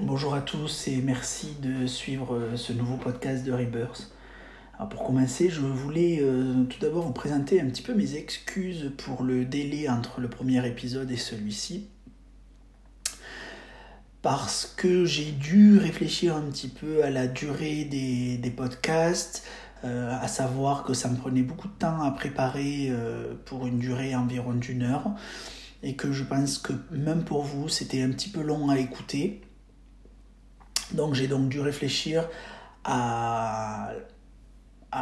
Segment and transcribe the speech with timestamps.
[0.00, 4.10] Bonjour à tous et merci de suivre ce nouveau podcast de Rebirth.
[4.90, 9.24] Pour commencer, je voulais euh, tout d'abord vous présenter un petit peu mes excuses pour
[9.24, 11.88] le délai entre le premier épisode et celui-ci.
[14.22, 19.44] Parce que j'ai dû réfléchir un petit peu à la durée des, podcasts,
[19.84, 23.78] euh, à savoir que ça me prenait beaucoup de temps à préparer euh, pour une
[23.78, 25.10] durée environ d'une heure,
[25.82, 29.40] et que je pense que même pour vous, c'était un petit peu long à écouter.
[30.92, 32.28] Donc j'ai donc dû réfléchir
[32.84, 33.92] à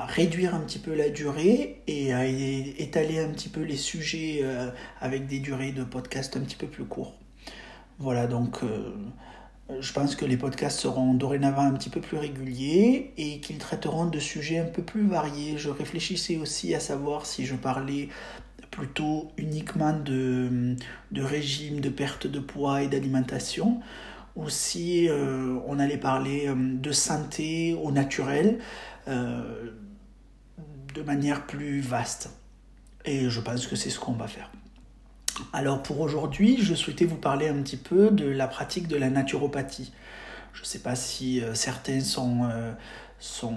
[0.09, 4.71] réduire un petit peu la durée et à étaler un petit peu les sujets euh,
[5.01, 7.15] avec des durées de podcast un petit peu plus courts.
[7.99, 8.63] Voilà, donc
[9.81, 14.07] je pense que les podcasts seront dorénavant un petit peu plus réguliers et qu'ils traiteront
[14.07, 15.59] de sujets un peu plus variés.
[15.59, 18.09] Je réfléchissais aussi à savoir si je parlais
[18.71, 20.77] plutôt uniquement de,
[21.11, 23.81] de régime, de perte de poids et d'alimentation
[24.37, 28.59] ou si euh, on allait parler de santé au naturel.
[29.09, 29.73] Euh,
[30.97, 32.31] de manière plus vaste.
[33.05, 34.51] Et je pense que c'est ce qu'on va faire.
[35.53, 39.11] Alors pour aujourd'hui, je souhaitais vous parler un petit peu de la pratique de la
[39.11, 39.93] naturopathie.
[40.53, 42.73] Je ne sais pas si euh, certains sont, euh,
[43.19, 43.57] sont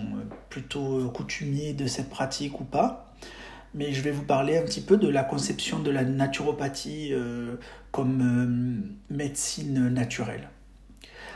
[0.49, 3.13] plutôt coutumiers de cette pratique ou pas,
[3.73, 7.13] mais je vais vous parler un petit peu de la conception de la naturopathie
[7.91, 10.49] comme médecine naturelle.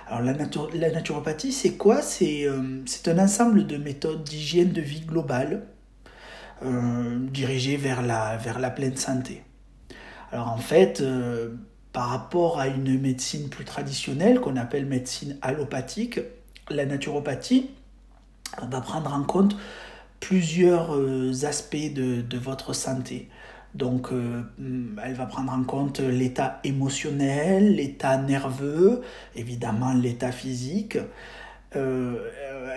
[0.08, 2.02] Alors la, naturopathie, c'est quoi?
[2.22, 5.64] Euh, C'est un ensemble de méthodes d'hygiène de vie globale
[6.64, 9.44] euh, dirigées vers la pleine santé.
[10.34, 11.50] Alors en fait, euh,
[11.92, 16.20] par rapport à une médecine plus traditionnelle qu'on appelle médecine allopathique,
[16.72, 17.70] la naturopathie
[18.68, 19.56] va prendre en compte
[20.20, 20.96] plusieurs
[21.46, 23.30] aspects de, votre santé.
[23.76, 24.42] Donc, euh,
[25.04, 29.02] elle va prendre en compte l'état émotionnel, l'état nerveux,
[29.36, 30.98] évidemment l'état physique,
[31.76, 32.18] euh,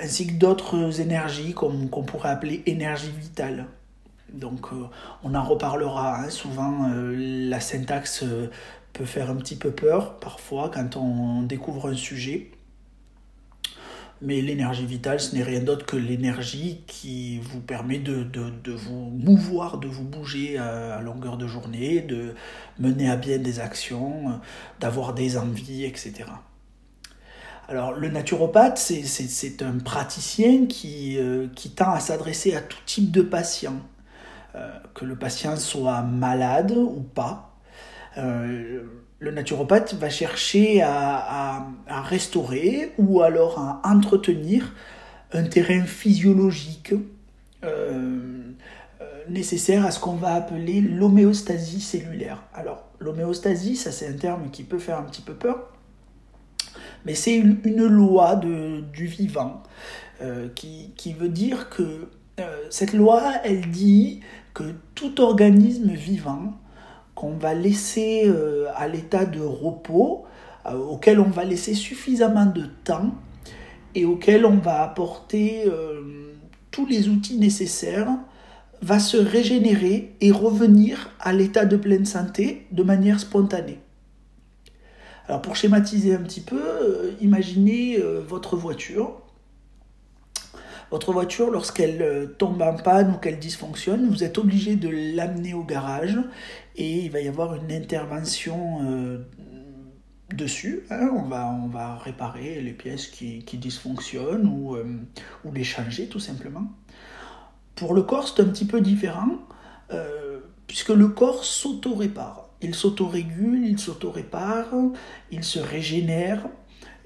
[0.02, 3.66] ainsi que d'autres énergies qu'on pourrait appeler énergie vitale.
[4.32, 4.86] Donc, euh,
[5.22, 6.20] on en reparlera.
[6.20, 6.30] Hein.
[6.30, 8.24] Souvent, la syntaxe
[8.92, 12.50] peut faire un petit peu peur parfois quand on découvre un sujet.
[14.22, 18.26] Mais l'énergie vitale, ce n'est rien d'autre que l'énergie qui vous permet de,
[18.72, 22.34] vous mouvoir, de vous bouger à, longueur de journée, de
[22.78, 24.40] mener à bien des actions,
[24.80, 26.24] d'avoir des envies, etc.
[27.68, 33.10] Alors le naturopathe, c'est un praticien qui, euh, qui tend à s'adresser à tout type
[33.10, 33.95] de patient, euh,
[34.94, 37.56] que le patient soit malade ou pas.
[38.18, 38.82] Euh,
[39.18, 44.74] le naturopathe va chercher à, restaurer ou alors à entretenir
[45.32, 46.94] un terrain physiologique
[47.64, 48.52] euh,
[49.00, 52.44] euh, nécessaire à ce qu'on va appeler l'homéostasie cellulaire.
[52.54, 55.72] Alors l'homéostasie, ça c'est un terme qui peut faire un petit peu peur,
[57.04, 59.62] mais c'est une, loi du vivant
[60.20, 62.08] euh, qui, veut dire que
[62.68, 64.20] cette loi, elle dit
[64.56, 66.54] que tout organisme vivant
[67.14, 70.24] qu'on va laisser euh, à l'état de repos,
[70.64, 73.14] euh, auquel on va laisser suffisamment de temps
[73.94, 76.32] et auquel on va apporter euh,
[76.70, 78.08] tous les outils nécessaires,
[78.80, 83.78] va se régénérer et revenir à l'état de pleine santé de manière spontanée.
[85.28, 89.20] Alors pour schématiser un petit peu, imaginez votre voiture.
[90.90, 95.64] Votre voiture, lorsqu'elle tombe en panne ou qu'elle dysfonctionne, vous êtes obligé de l'amener au
[95.64, 96.16] garage
[96.76, 99.18] et il va y avoir une intervention euh,
[100.34, 100.84] dessus.
[100.90, 101.10] Hein.
[101.14, 104.84] on, va, on va réparer les pièces qui, dysfonctionnent ou, euh,
[105.44, 106.66] ou, les changer tout simplement.
[107.74, 109.38] Pour le corps, c'est un petit peu différent
[109.92, 112.50] euh, puisque le corps s'auto-répare.
[112.62, 114.66] Il s'auto-régule, il s'auto-répare,
[115.30, 116.46] il se régénère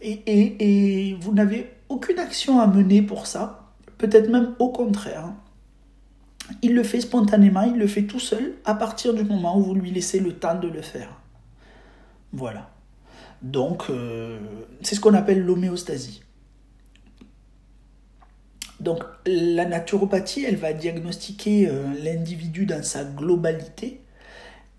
[0.00, 3.59] et, et vous n'avez aucune action à mener pour ça,
[4.00, 5.30] peut-être même au contraire.
[6.62, 9.74] Il le fait spontanément, il le fait tout seul à partir du moment où vous
[9.74, 11.20] lui laissez le temps de le faire.
[12.32, 12.70] Voilà.
[13.42, 14.38] Donc, euh,
[14.82, 16.22] c'est ce qu'on appelle l'homéostasie.
[18.80, 24.00] Donc, la naturopathie, elle va diagnostiquer euh, l'individu dans sa globalité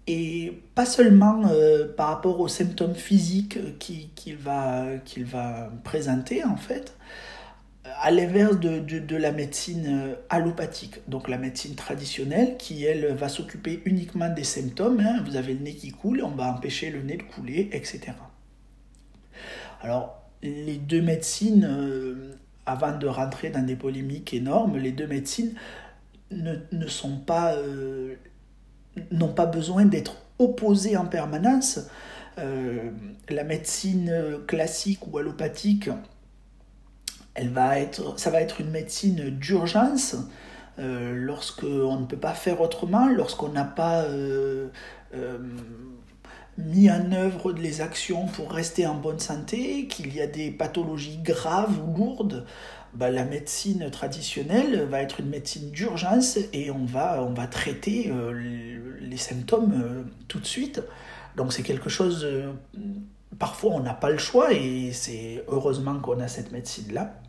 [0.08, 6.58] et pas seulement euh, par rapport aux symptômes physiques qu'il va, qu'il va présenter en
[6.58, 6.98] fait,
[7.84, 13.82] à l'inverse de, la médecine euh, allopathique, donc la médecine traditionnelle qui, elle, va s'occuper
[13.86, 15.00] uniquement des symptômes.
[15.00, 15.24] Hein.
[15.26, 18.14] Vous avez le nez qui coule, on va empêcher le nez de couler, etc.
[19.82, 22.36] Alors, les deux médecines, euh,
[22.66, 25.56] avant de rentrer dans des polémiques énormes, les deux médecines
[26.30, 27.56] ne, sont pas,
[29.12, 31.90] n'ont pas besoin d'être opposés en permanence.
[32.38, 35.90] la médecine classique ou allopathique,
[37.34, 40.16] elle va être, ça va être une médecine d'urgence
[40.80, 44.70] euh, lorsqu'on ne peut pas faire autrement, lorsqu'on n'a pas euh,
[45.14, 45.38] euh,
[46.58, 51.20] mis en œuvre les actions pour rester en bonne santé, qu'il y a des pathologies
[51.20, 52.46] graves ou lourdes,
[52.94, 58.12] bah, la médecine traditionnelle va être une médecine d'urgence et on va, on va traiter
[59.00, 60.82] les symptômes tout de suite.
[61.38, 62.28] Donc c'est quelque chose,
[63.40, 67.21] parfois on n'a pas le choix et c'est heureusement qu'on a cette médecine-là.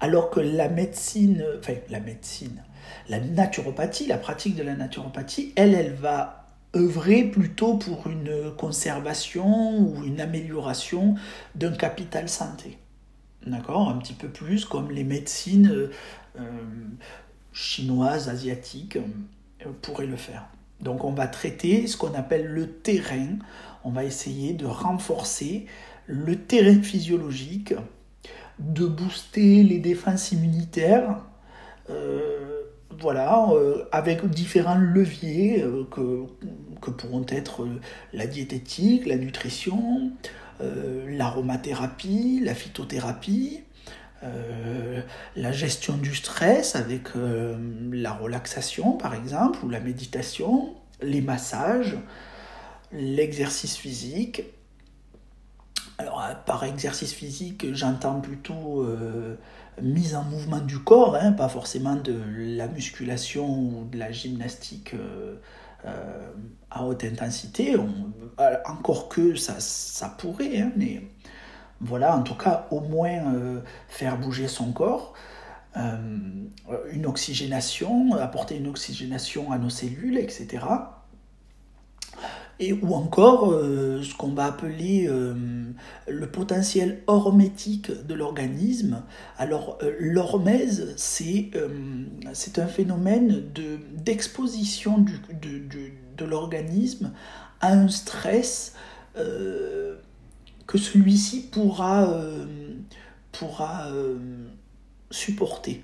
[0.00, 2.62] Alors que la médecine, enfin la médecine,
[3.08, 9.78] la naturopathie, la pratique de la naturopathie, elle, elle va œuvrer plutôt pour une conservation
[9.78, 11.14] ou une amélioration
[11.54, 12.78] d'un capital santé.
[13.46, 13.88] D'accord?
[13.88, 15.90] Un petit peu plus comme les médecines euh,
[16.38, 16.42] euh,
[17.52, 20.46] chinoises, asiatiques euh, pourraient le faire.
[20.80, 23.38] Donc on va traiter ce qu'on appelle le terrain,
[23.84, 25.66] on va essayer de renforcer
[26.06, 27.74] le terrain physiologique
[28.58, 31.18] de booster les défenses immunitaires.
[31.90, 32.62] Euh,
[32.98, 36.24] voilà, euh, avec différents leviers euh, que,
[36.80, 37.66] que, pourront être
[38.12, 40.12] la diététique, la nutrition,
[41.06, 43.62] l'aromathérapie, la phytothérapie,
[45.36, 47.08] la gestion du stress avec
[47.92, 51.98] la relaxation par exemple, ou la méditation, les massages,
[52.90, 54.44] l'exercice physique,
[55.98, 59.36] alors, euh, par exercice physique, j'entends plutôt euh,
[59.80, 64.94] mise en mouvement du corps, hein, pas forcément de la musculation ou de la gymnastique
[64.94, 65.36] euh,
[66.70, 67.76] à haute intensité.
[68.66, 71.02] encore que ça, ça pourrait, hein, mais
[71.80, 75.14] voilà, en tout cas, au moins faire bouger son corps.
[75.76, 80.58] une oxygénation, apporter une oxygénation à nos cellules, etc
[82.58, 85.34] et ou encore euh, ce qu'on va appeler euh,
[86.08, 89.02] le potentiel hormétique de l'organisme.
[89.36, 91.50] Alors euh, l'hormèse, c'est
[92.58, 93.44] un phénomène
[93.94, 97.12] d'exposition de, de, de l'organisme
[97.60, 98.74] à un stress
[100.66, 102.14] que celui-ci pourra,
[103.32, 103.88] pourra
[105.10, 105.82] supporter.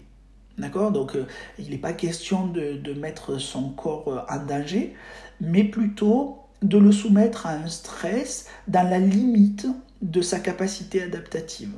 [0.58, 0.92] D'accord?
[0.92, 1.16] Donc
[1.58, 4.94] il n'est pas question de, de mettre son corps en danger,
[5.40, 9.66] mais plutôt de le soumettre à un stress dans la limite
[10.00, 11.72] de sa capacité adaptative.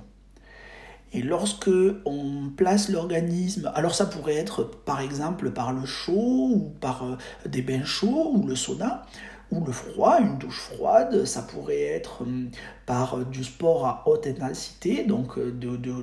[1.15, 1.71] Et lorsque
[2.05, 7.17] on place l'organisme, alors ça pourrait être par exemple par le chaud ou par euh,
[7.47, 9.07] des bains chauds ou le sauna,
[9.53, 12.51] ou le froid, une douche froide, ça pourrait être hum,
[12.85, 15.53] par euh, du sport à haute intensité, donc euh,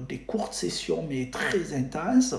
[0.08, 2.36] des courtes sessions mais très intenses.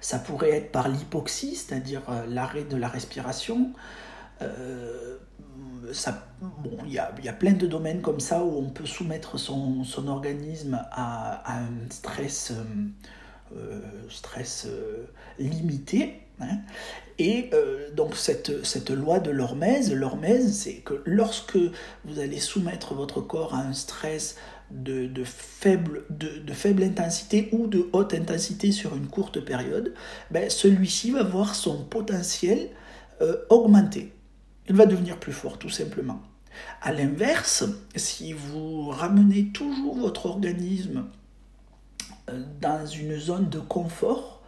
[0.00, 3.72] Ça pourrait être par l'hypoxie, c'est-à-dire l'arrêt de la respiration.
[4.44, 8.70] Euh, ça, bon, il y a, y a, plein de domaines comme ça où on
[8.70, 14.66] peut soumettre son, son organisme à, un stress, euh, euh, stress
[15.38, 16.20] limité.
[16.40, 16.58] Hein.
[17.20, 17.50] Et
[17.94, 21.58] donc cette, cette loi de l'hormèse, l'hormèse, c'est que lorsque
[22.04, 24.36] vous allez soumettre votre corps à un stress
[24.72, 29.94] de, de, faible, de, faible intensité ou de haute intensité sur une courte période,
[30.32, 32.70] ben, celui-ci va voir son potentiel
[33.48, 34.13] augmenter
[34.68, 36.20] il va devenir plus fort tout simplement.
[36.82, 37.64] A l'inverse,
[37.96, 41.06] si vous ramenez toujours votre organisme
[42.30, 44.42] euh, dans une zone de confort,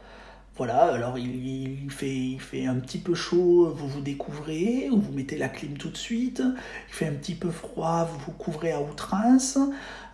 [0.56, 5.50] voilà, alors il, fait, un petit peu chaud, vous vous découvrez, ou vous mettez la
[5.50, 6.42] clim tout de suite,
[6.88, 9.58] il fait un petit peu froid, vous vous couvrez à outrance,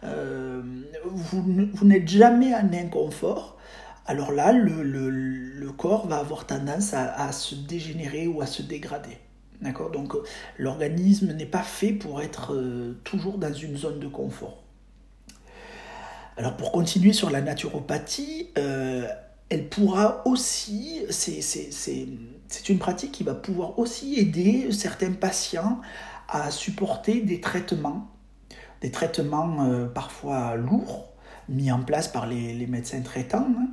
[0.03, 0.61] euh,
[1.05, 3.57] vous, n'êtes jamais en inconfort,
[4.07, 9.17] alors là, le, corps va avoir tendance à se dégénérer ou à se dégrader.
[9.63, 10.23] Donc euh,
[10.59, 14.63] l'organisme n'est pas fait pour être euh, toujours dans une zone de confort.
[16.37, 19.07] Alors pour continuer sur la naturopathie, euh,
[19.51, 25.81] elle pourra aussi, c'est une pratique qui va pouvoir aussi aider certains patients
[26.29, 28.09] à supporter des traitements,
[28.81, 31.13] des traitements parfois lourds,
[31.51, 33.69] mis en place par les, médecins traitants, hein,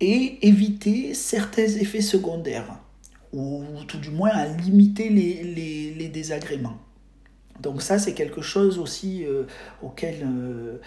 [0.00, 2.76] et éviter certains effets secondaires
[3.32, 5.42] ou tout du moins à limiter les,
[5.94, 6.76] les, désagréments.
[7.60, 9.44] Donc ça, c'est quelque chose aussi euh,
[9.82, 10.78] auquel euh,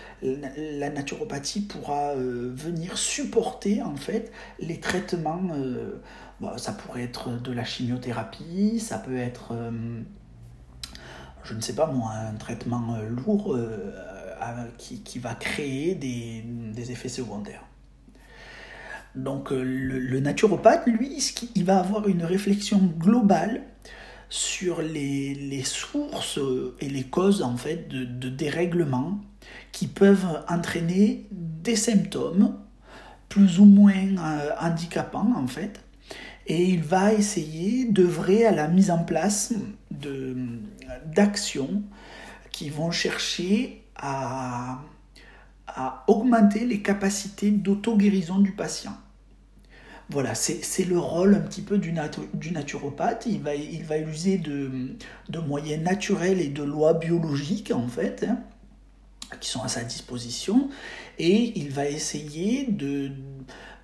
[0.80, 5.42] la naturopathie pourra euh, venir supporter en fait les traitements.
[6.58, 9.54] ça pourrait être de la chimiothérapie, ça peut être,
[11.44, 13.58] je ne sais pas moi, un traitement lourd
[14.78, 17.64] qui, qui, va créer des, des effets secondaires.
[19.16, 21.24] Donc le, naturopathe, lui,
[21.56, 23.64] il va avoir une réflexion globale
[24.30, 26.40] sur les, sources
[26.80, 29.22] et les causes en fait de, de dérèglements
[29.72, 32.56] qui peuvent entraîner des symptômes
[33.30, 35.82] plus ou moins euh, handicapants en fait.
[36.48, 39.54] Et il va essayer d'œuvrer à la mise en place
[41.06, 41.84] d'actions
[42.52, 44.80] qui vont chercher à,
[45.68, 48.96] à augmenter les capacités d'auto-guérison du patient.
[50.10, 53.26] Voilà, c'est le rôle un petit peu du, naturopathe.
[53.26, 58.38] Il va, il user de, moyens naturels et de lois biologiques, en fait, hein,
[59.40, 60.70] qui sont à sa disposition.
[61.18, 62.70] Et il va essayer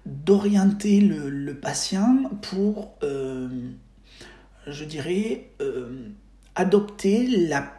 [0.05, 3.49] d'orienter le, le, patient pour, euh,
[4.67, 6.07] je dirais, euh,
[6.53, 7.73] adopter la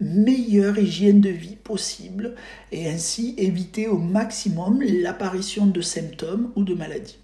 [0.00, 2.34] meilleure hygiène de vie possible
[2.72, 7.18] et ainsi éviter au maximum l'apparition de symptômes ou de maladies.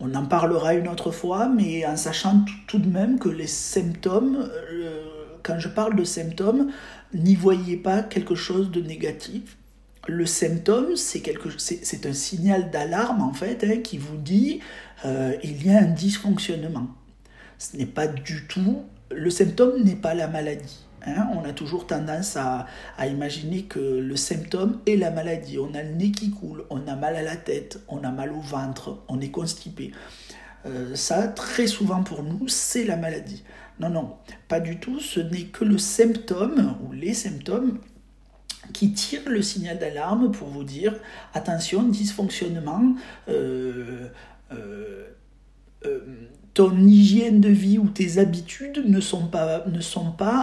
[0.00, 4.48] On en parlera une autre fois, mais en sachant tout, de même que les symptômes,
[4.70, 5.04] euh,
[5.42, 6.70] quand je parle de symptômes,
[7.12, 9.58] n'y voyez pas quelque chose de négatif.
[10.08, 14.60] Le symptôme, c'est, quelque, c'est, un signal d'alarme en fait hein, qui vous dit
[15.04, 16.88] euh, il y a un dysfonctionnement.
[17.58, 18.82] Ce n'est pas du tout.
[19.10, 20.86] Le symptôme n'est pas la maladie.
[21.06, 22.66] Hein, on a toujours tendance à,
[23.06, 25.58] imaginer que le symptôme est la maladie.
[25.58, 28.32] On a le nez qui coule, on a mal à la tête, on a mal
[28.32, 29.92] au ventre, on est constipé.
[30.66, 33.42] Euh, ça, très souvent pour nous, c'est la maladie.
[33.78, 34.16] Non, non,
[34.48, 35.00] pas du tout.
[35.00, 37.78] Ce n'est que le symptôme ou les symptômes
[38.74, 40.94] qui tirent le signal d'alarme pour vous dire
[41.32, 42.94] attention, dysfonctionnement.
[43.28, 44.08] Euh,
[44.52, 45.08] euh,
[46.54, 49.64] ton hygiène de vie ou tes habitudes ne sont pas,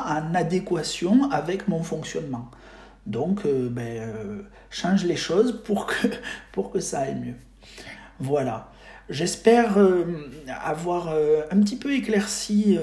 [0.07, 2.49] en adéquation avec mon fonctionnement.
[3.05, 6.07] Donc, euh, ben, euh, change les choses pour que,
[6.51, 7.35] pour que ça aille mieux.
[8.19, 8.71] Voilà.
[9.09, 10.03] J'espère euh,
[10.61, 11.07] avoir
[11.49, 12.77] un petit peu éclairci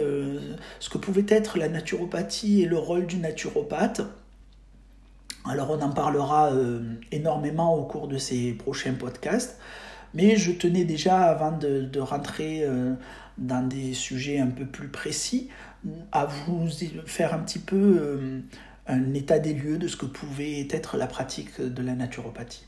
[0.81, 4.01] ce que pouvait être la naturopathie et le rôle du naturopathe.
[5.45, 6.51] Alors on en parlera
[7.13, 9.59] énormément au cours de ces prochains podcasts.
[10.15, 12.95] Mais je tenais déjà, avant de, rentrer euh,
[13.37, 15.49] dans des sujets un peu plus précis,
[16.13, 16.69] à vous
[17.05, 18.41] faire un petit peu euh,
[18.87, 22.65] un état des lieux de ce que pouvait être la pratique de la naturopathie.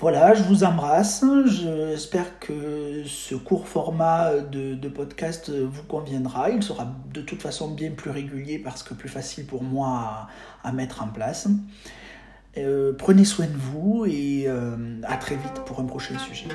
[0.00, 1.24] Voilà, je vous embrasse.
[1.46, 6.50] J'espère que ce court format de, podcast vous conviendra.
[6.50, 10.26] Il sera de toute façon bien plus régulier parce que plus facile pour moi
[10.64, 11.46] à mettre en place.
[12.56, 16.46] Euh, prenez soin de vous et euh, à très vite pour un prochain sujet.